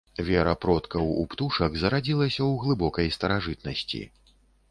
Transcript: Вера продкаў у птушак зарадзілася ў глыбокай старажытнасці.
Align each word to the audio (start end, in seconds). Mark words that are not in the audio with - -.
Вера 0.27 0.53
продкаў 0.63 1.09
у 1.23 1.25
птушак 1.33 1.75
зарадзілася 1.83 2.35
ў 2.35 2.51
глыбокай 2.63 3.13
старажытнасці. 3.17 4.01